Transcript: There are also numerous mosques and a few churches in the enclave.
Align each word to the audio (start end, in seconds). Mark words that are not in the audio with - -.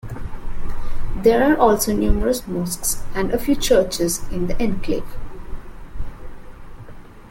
There 1.17 1.47
are 1.53 1.57
also 1.59 1.93
numerous 1.93 2.47
mosques 2.47 3.03
and 3.13 3.29
a 3.31 3.37
few 3.37 3.55
churches 3.55 4.27
in 4.31 4.47
the 4.47 4.59
enclave. 4.59 5.05